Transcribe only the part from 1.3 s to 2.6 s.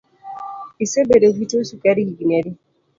gi tuo sukari higni adi?